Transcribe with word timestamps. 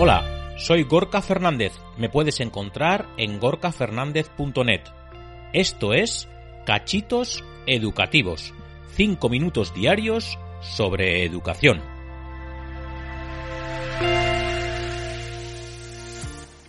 Hola, 0.00 0.54
soy 0.56 0.84
Gorka 0.84 1.20
Fernández. 1.20 1.72
Me 1.96 2.08
puedes 2.08 2.38
encontrar 2.38 3.08
en 3.16 3.40
gorkafernandez.net. 3.40 4.82
Esto 5.52 5.92
es 5.92 6.28
Cachitos 6.64 7.42
Educativos. 7.66 8.54
5 8.94 9.28
minutos 9.28 9.74
diarios 9.74 10.38
sobre 10.60 11.24
educación. 11.24 11.82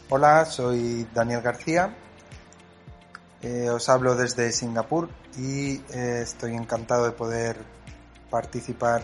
Hola, 0.10 0.46
soy 0.46 1.08
Daniel 1.14 1.42
García. 1.42 1.96
Eh, 3.44 3.70
os 3.70 3.88
hablo 3.90 4.16
desde 4.16 4.52
Singapur 4.52 5.08
y 5.38 5.76
eh, 5.94 6.22
estoy 6.24 6.56
encantado 6.56 7.06
de 7.06 7.12
poder 7.12 7.58
participar 8.32 9.04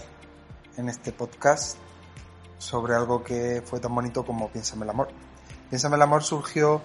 en 0.77 0.89
este 0.89 1.11
podcast 1.11 1.77
sobre 2.57 2.95
algo 2.95 3.23
que 3.23 3.61
fue 3.66 3.80
tan 3.80 3.93
bonito 3.93 4.25
como 4.25 4.49
Piénsame 4.49 4.84
el 4.84 4.89
amor. 4.89 5.09
Piénsame 5.70 5.95
el 5.95 6.02
amor 6.02 6.23
surgió 6.23 6.81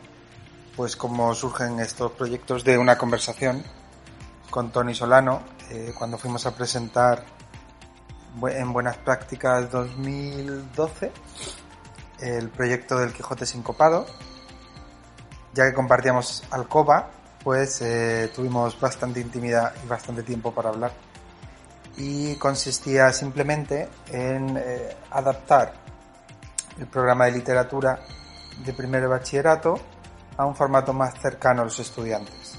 pues 0.77 0.97
como 0.97 1.35
surgen 1.35 1.81
estos 1.81 2.13
proyectos 2.13 2.65
de 2.65 2.79
una 2.79 2.97
conversación 2.97 3.63
con 4.51 4.73
Tony 4.73 4.95
Solano 4.95 5.43
eh, 5.71 5.93
cuando 5.97 6.19
fuimos 6.19 6.47
a 6.47 6.55
presentar 6.55 7.25
en 8.43 8.73
Buenas 8.73 8.97
Prácticas 8.99 9.71
2012 9.71 11.13
el 12.21 12.49
proyecto 12.51 12.99
del 12.99 13.13
Quijote 13.13 13.47
Sincopado. 13.47 14.07
Ya 15.53 15.67
que 15.67 15.75
compartíamos 15.75 16.45
alcoba, 16.51 17.11
pues 17.43 17.83
eh, 17.83 18.31
tuvimos 18.35 18.79
bastante 18.79 19.21
intimidad 19.21 19.75
y 19.85 19.89
bastante 19.89 20.23
tiempo 20.23 20.53
para 20.53 20.69
hablar. 20.69 20.93
Y 21.97 22.37
consistía 22.37 23.13
simplemente 23.13 23.89
en 24.11 24.57
eh, 24.57 24.97
adaptar 25.11 25.75
el 26.79 26.87
programa 26.87 27.27
de 27.27 27.33
literatura 27.33 28.01
de 28.65 28.73
primer 28.73 29.07
bachillerato 29.07 29.79
a 30.37 30.47
un 30.47 30.55
formato 30.55 30.93
más 30.93 31.21
cercano 31.21 31.63
a 31.63 31.65
los 31.65 31.79
estudiantes. 31.79 32.59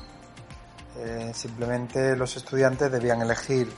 Eh, 0.98 1.32
simplemente 1.34 2.16
los 2.16 2.36
estudiantes 2.38 2.92
debían 2.92 3.22
elegir 3.22 3.72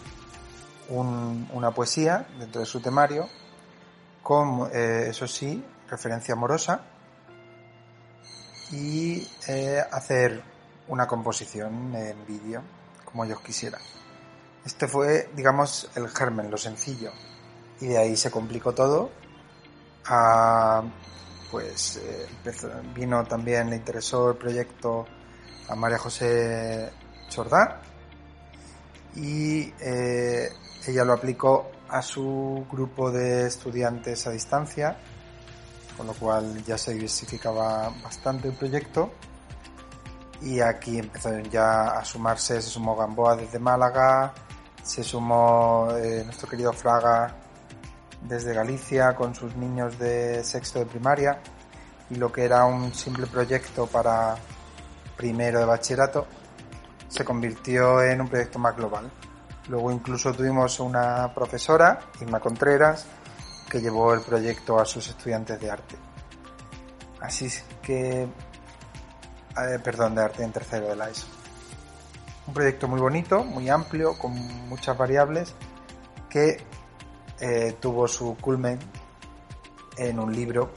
una 0.89 1.71
poesía 1.71 2.27
dentro 2.37 2.59
de 2.59 2.65
su 2.67 2.81
temario 2.81 3.29
con, 4.21 4.69
eso 4.73 5.27
sí, 5.27 5.63
referencia 5.89 6.33
amorosa 6.33 6.81
y 8.71 9.25
hacer 9.91 10.43
una 10.87 11.07
composición 11.07 11.95
en 11.95 12.25
vídeo 12.27 12.61
como 13.05 13.25
ellos 13.25 13.39
quisieran. 13.41 13.81
Este 14.65 14.87
fue, 14.87 15.29
digamos, 15.35 15.89
el 15.95 16.07
germen, 16.09 16.49
lo 16.49 16.57
sencillo. 16.57 17.11
Y 17.81 17.87
de 17.87 17.97
ahí 17.97 18.15
se 18.15 18.31
complicó 18.31 18.73
todo. 18.73 19.11
pues 21.51 21.97
eh, 21.97 22.27
vino 22.95 23.23
también, 23.25 23.69
le 23.69 23.75
interesó 23.75 24.31
el 24.31 24.37
proyecto 24.37 25.05
a 25.69 25.75
María 25.75 25.97
José 25.97 26.91
Chordá 27.29 27.81
y 29.15 29.71
eh, 29.79 30.49
ella 30.87 31.05
lo 31.05 31.13
aplicó 31.13 31.71
a 31.89 32.01
su 32.01 32.65
grupo 32.71 33.11
de 33.11 33.47
estudiantes 33.47 34.25
a 34.25 34.31
distancia, 34.31 34.97
con 35.95 36.07
lo 36.07 36.13
cual 36.13 36.63
ya 36.63 36.77
se 36.77 36.93
diversificaba 36.93 37.89
bastante 38.03 38.47
el 38.47 38.55
proyecto 38.55 39.11
y 40.41 40.59
aquí 40.59 40.97
empezaron 40.97 41.43
ya 41.49 41.97
a 41.97 42.03
sumarse, 42.03 42.61
se 42.61 42.69
sumó 42.69 42.95
Gamboa 42.95 43.35
desde 43.35 43.59
Málaga, 43.59 44.33
se 44.83 45.03
sumó 45.03 45.87
eh, 45.97 46.21
nuestro 46.25 46.49
querido 46.49 46.73
Fraga 46.73 47.35
desde 48.21 48.53
Galicia 48.53 49.15
con 49.15 49.33
sus 49.33 49.55
niños 49.55 49.97
de 49.97 50.43
sexto 50.43 50.79
de 50.79 50.85
primaria 50.85 51.41
y 52.09 52.15
lo 52.15 52.31
que 52.31 52.43
era 52.43 52.65
un 52.65 52.93
simple 52.93 53.25
proyecto 53.27 53.87
para 53.87 54.35
primero 55.15 55.59
de 55.59 55.65
bachillerato 55.65 56.27
se 57.07 57.23
convirtió 57.23 58.01
en 58.01 58.21
un 58.21 58.27
proyecto 58.27 58.59
más 58.59 58.75
global. 58.75 59.09
Luego 59.69 59.91
incluso 59.91 60.33
tuvimos 60.33 60.79
una 60.79 61.33
profesora, 61.33 61.99
Irma 62.19 62.39
Contreras, 62.39 63.05
que 63.69 63.79
llevó 63.79 64.13
el 64.13 64.21
proyecto 64.21 64.79
a 64.79 64.85
sus 64.85 65.07
estudiantes 65.07 65.59
de 65.59 65.71
arte. 65.71 65.95
Así 67.21 67.47
que 67.81 68.23
eh, 68.23 69.79
perdón, 69.83 70.15
de 70.15 70.23
arte 70.23 70.43
en 70.43 70.51
tercero 70.51 70.89
de 70.89 70.95
la 70.95 71.09
ESO. 71.09 71.42
Un 72.45 72.53
proyecto 72.53 72.87
muy 72.87 72.99
bonito, 72.99 73.43
muy 73.43 73.69
amplio, 73.69 74.17
con 74.17 74.33
muchas 74.67 74.97
variables, 74.97 75.55
que 76.29 76.57
eh, 77.39 77.77
tuvo 77.79 78.07
su 78.07 78.35
culmen 78.37 78.79
en 79.97 80.19
un 80.19 80.33
libro 80.33 80.71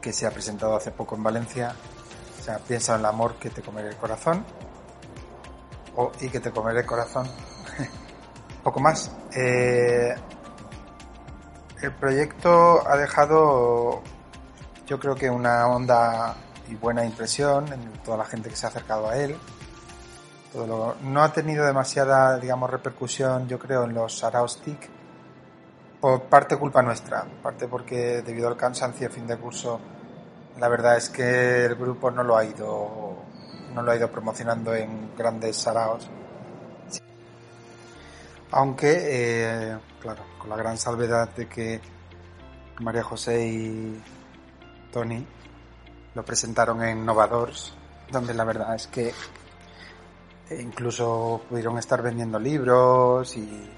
que 0.00 0.12
se 0.12 0.26
ha 0.26 0.30
presentado 0.30 0.76
hace 0.76 0.92
poco 0.92 1.16
en 1.16 1.22
Valencia. 1.22 1.74
O 2.38 2.42
sea, 2.42 2.58
piensa 2.58 2.94
en 2.94 3.00
el 3.00 3.06
amor 3.06 3.34
que 3.36 3.50
te 3.50 3.62
comeré 3.62 3.88
el 3.88 3.96
corazón. 3.96 4.44
O, 5.96 6.12
y 6.20 6.28
que 6.28 6.40
te 6.40 6.52
comeré 6.52 6.80
el 6.80 6.86
corazón. 6.86 7.28
poco 8.62 8.80
más. 8.80 9.10
Eh, 9.34 10.14
el 11.82 11.92
proyecto 11.92 12.86
ha 12.88 12.96
dejado, 12.96 14.02
yo 14.86 14.98
creo 14.98 15.14
que 15.14 15.30
una 15.30 15.66
onda 15.66 16.36
y 16.68 16.74
buena 16.74 17.04
impresión 17.04 17.72
en 17.72 17.92
toda 18.02 18.16
la 18.16 18.24
gente 18.24 18.48
que 18.48 18.56
se 18.56 18.66
ha 18.66 18.68
acercado 18.70 19.08
a 19.08 19.16
él. 19.16 19.36
No 20.54 21.22
ha 21.22 21.32
tenido 21.32 21.66
demasiada, 21.66 22.38
digamos, 22.38 22.70
repercusión, 22.70 23.46
yo 23.46 23.58
creo, 23.58 23.84
en 23.84 23.94
los 23.94 24.18
Saraos 24.18 24.60
TIC, 24.62 24.88
por 26.00 26.22
parte 26.24 26.56
culpa 26.56 26.82
nuestra, 26.82 27.26
parte 27.42 27.68
porque 27.68 28.22
debido 28.22 28.48
al 28.48 28.56
cansancio 28.56 29.10
fin 29.10 29.26
de 29.26 29.36
curso, 29.36 29.80
la 30.58 30.68
verdad 30.68 30.96
es 30.96 31.10
que 31.10 31.66
el 31.66 31.74
grupo 31.74 32.10
no 32.10 32.22
lo 32.22 32.36
ha 32.36 32.44
ido, 32.44 33.16
no 33.74 33.82
lo 33.82 33.90
ha 33.90 33.96
ido 33.96 34.10
promocionando 34.10 34.74
en 34.74 35.14
grandes 35.16 35.56
Saraos. 35.56 36.08
Aunque, 38.52 38.92
eh, 38.92 39.78
claro, 40.00 40.22
con 40.38 40.48
la 40.48 40.56
gran 40.56 40.78
salvedad 40.78 41.28
de 41.30 41.48
que 41.48 41.80
María 42.80 43.02
José 43.02 43.46
y 43.46 44.02
Tony 44.92 45.26
lo 46.14 46.24
presentaron 46.24 46.82
en 46.82 47.04
Novadors, 47.04 47.74
donde 48.10 48.32
la 48.32 48.44
verdad 48.44 48.74
es 48.74 48.86
que 48.86 49.12
incluso 50.50 51.42
pudieron 51.48 51.78
estar 51.78 52.02
vendiendo 52.02 52.38
libros 52.38 53.36
y, 53.36 53.70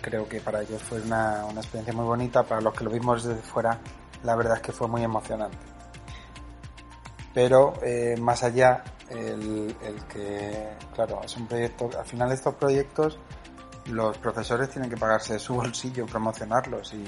creo 0.00 0.28
que 0.28 0.40
para 0.40 0.62
ellos 0.62 0.82
fue 0.82 1.00
una, 1.00 1.44
experiencia 1.56 1.92
muy 1.92 2.04
bonita. 2.04 2.42
Para 2.42 2.60
los 2.60 2.74
que 2.74 2.84
lo 2.84 2.90
vimos 2.90 3.24
desde 3.24 3.42
fuera, 3.42 3.78
la 4.22 4.34
verdad 4.36 4.56
es 4.56 4.62
que 4.62 4.72
fue 4.72 4.88
muy 4.88 5.02
emocionante. 5.02 5.58
Pero 7.34 7.74
eh, 7.82 8.16
más 8.20 8.42
allá, 8.42 8.84
el, 9.08 9.74
el, 9.82 10.04
que, 10.04 10.70
claro, 10.94 11.20
es 11.24 11.36
un 11.36 11.46
proyecto, 11.46 11.90
al 11.98 12.04
final 12.04 12.32
estos 12.32 12.54
proyectos, 12.54 13.18
los 13.86 14.16
profesores 14.18 14.70
tienen 14.70 14.90
que 14.90 14.96
pagarse 14.96 15.34
de 15.34 15.38
su 15.38 15.54
bolsillo, 15.54 16.06
promocionarlos 16.06 16.92
y 16.94 17.04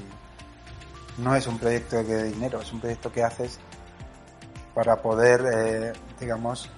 no 1.18 1.34
es 1.36 1.46
un 1.46 1.58
proyecto 1.58 2.02
de 2.02 2.24
dinero, 2.24 2.60
es 2.60 2.72
un 2.72 2.80
proyecto 2.80 3.12
que 3.12 3.22
haces 3.22 3.60
para 4.74 5.00
poder, 5.00 5.44
eh, 5.52 5.92
digamos, 6.18 6.68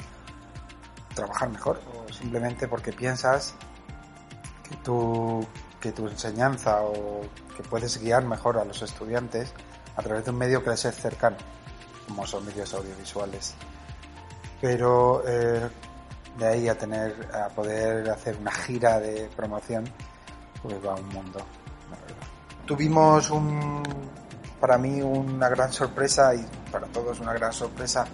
trabajar 1.16 1.48
mejor 1.48 1.80
o 1.92 2.12
simplemente 2.12 2.68
porque 2.68 2.92
piensas 2.92 3.54
que 4.68 4.76
tu, 4.76 5.44
que 5.80 5.90
tu 5.90 6.06
enseñanza 6.06 6.82
o 6.82 7.22
que 7.56 7.62
puedes 7.64 7.98
guiar 7.98 8.24
mejor 8.24 8.58
a 8.58 8.64
los 8.64 8.82
estudiantes 8.82 9.52
a 9.96 10.02
través 10.02 10.26
de 10.26 10.30
un 10.30 10.36
medio 10.36 10.62
que 10.62 10.70
les 10.70 10.84
es 10.84 10.94
cercano, 10.94 11.38
como 12.06 12.26
son 12.26 12.44
medios 12.44 12.72
audiovisuales. 12.74 13.54
Pero 14.60 15.22
eh, 15.26 15.68
de 16.38 16.46
ahí 16.46 16.68
a 16.68 16.76
tener, 16.76 17.28
a 17.34 17.48
poder 17.48 18.10
hacer 18.10 18.36
una 18.36 18.52
gira 18.52 19.00
de 19.00 19.30
promoción, 19.34 19.84
pues 20.62 20.76
va 20.84 20.94
un 20.94 21.08
mundo, 21.08 21.38
la. 21.90 21.96
Tuvimos 22.66 23.30
un, 23.30 23.82
para 24.60 24.76
mí 24.76 25.00
una 25.00 25.48
gran 25.48 25.72
sorpresa 25.72 26.34
y 26.34 26.44
para 26.70 26.86
todos 26.88 27.20
una 27.20 27.32
gran 27.32 27.52
sorpresa 27.52 28.04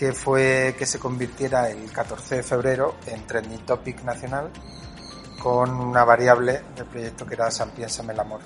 que 0.00 0.14
fue 0.14 0.74
que 0.78 0.86
se 0.86 0.98
convirtiera 0.98 1.68
el 1.68 1.92
14 1.92 2.36
de 2.36 2.42
febrero 2.42 2.96
en 3.06 3.26
trending 3.26 3.66
topic 3.66 4.02
nacional 4.02 4.50
con 5.38 5.70
una 5.70 6.04
variable 6.04 6.62
del 6.74 6.86
proyecto 6.86 7.26
que 7.26 7.34
era 7.34 7.50
San 7.50 7.72
Piénsame 7.72 8.14
el 8.14 8.20
Amor. 8.20 8.40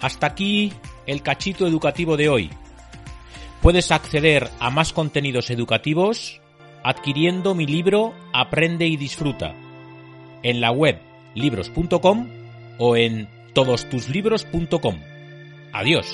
Hasta 0.00 0.26
aquí 0.26 0.72
el 1.06 1.22
cachito 1.22 1.64
educativo 1.68 2.16
de 2.16 2.28
hoy. 2.28 2.50
Puedes 3.62 3.92
acceder 3.92 4.50
a 4.58 4.70
más 4.70 4.92
contenidos 4.92 5.50
educativos 5.50 6.40
adquiriendo 6.82 7.54
mi 7.54 7.68
libro 7.68 8.14
Aprende 8.32 8.88
y 8.88 8.96
Disfruta 8.96 9.54
en 10.42 10.60
la 10.60 10.72
web 10.72 11.00
libros.com 11.36 12.26
o 12.78 12.96
en 12.96 13.28
todostuslibros.com. 13.54 15.15
Adiós. 15.72 16.06